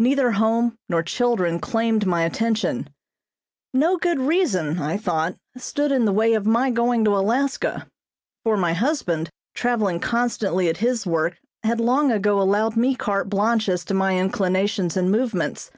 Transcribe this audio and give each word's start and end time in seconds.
Neither 0.00 0.32
home 0.32 0.76
nor 0.88 1.04
children 1.04 1.60
claimed 1.60 2.04
my 2.04 2.24
attention. 2.24 2.88
No 3.72 3.98
good 3.98 4.18
reason, 4.18 4.80
I 4.80 4.96
thought, 4.96 5.36
stood 5.56 5.92
in 5.92 6.06
the 6.06 6.12
way 6.12 6.32
of 6.34 6.44
my 6.44 6.72
going 6.72 7.04
to 7.04 7.16
Alaska; 7.16 7.86
for 8.42 8.56
my 8.56 8.72
husband, 8.72 9.30
traveling 9.54 10.00
constantly 10.00 10.68
at 10.68 10.78
his 10.78 11.06
work 11.06 11.38
had 11.62 11.78
long 11.78 12.10
ago 12.10 12.40
allowed 12.40 12.76
me 12.76 12.96
carte 12.96 13.28
blanche 13.30 13.68
as 13.68 13.84
to 13.84 13.94
my 13.94 14.18
inclinations 14.18 14.96
and 14.96 15.08
movements. 15.08 15.70